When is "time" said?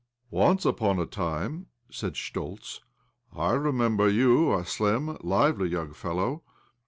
1.05-1.67